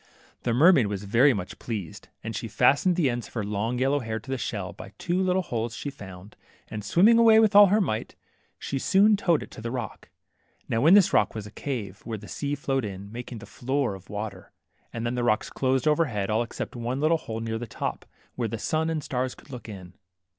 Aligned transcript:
The 0.41 0.51
mermaid 0.55 0.87
was 0.87 1.03
very 1.03 1.31
much 1.31 1.59
pleased, 1.59 2.07
and 2.23 2.35
she 2.35 2.47
fast 2.47 2.87
ened 2.87 2.95
the 2.95 3.07
ends 3.07 3.27
of 3.27 3.35
her 3.35 3.43
long 3.43 3.77
yellow 3.77 3.99
hair 3.99 4.19
to 4.21 4.31
the 4.31 4.35
shell 4.39 4.73
by 4.73 4.93
two 4.97 5.21
little 5.21 5.43
holes 5.43 5.75
she 5.75 5.91
found, 5.91 6.35
and 6.69 6.83
swimming 6.83 7.19
away 7.19 7.39
with 7.39 7.55
all 7.55 7.67
her 7.67 7.79
might, 7.79 8.15
she 8.57 8.79
soon 8.79 9.15
towed 9.15 9.43
it 9.43 9.51
to 9.51 9.61
the 9.61 9.69
rock. 9.69 10.09
Now 10.67 10.87
in 10.87 10.95
this 10.95 11.13
rock 11.13 11.35
was 11.35 11.45
a 11.45 11.51
cave, 11.51 12.01
where 12.03 12.17
the 12.17 12.27
sea 12.27 12.55
flowed 12.55 12.83
in, 12.83 13.11
making 13.11 13.43
a 13.43 13.45
floor 13.45 13.93
of 13.93 14.09
water, 14.09 14.51
and 14.91 15.05
then 15.05 15.13
the 15.13 15.23
rocks 15.23 15.51
closed 15.51 15.87
overhead, 15.87 16.31
all 16.31 16.41
except 16.41 16.75
one 16.75 16.99
little 16.99 17.17
hole 17.19 17.39
near 17.39 17.59
the 17.59 17.67
top, 17.67 18.03
where 18.33 18.47
the 18.47 18.57
sun 18.57 18.89
and 18.89 19.01
the 19.01 19.05
stars 19.05 19.35
could 19.35 19.51
look 19.51 19.69
in. 19.69 19.93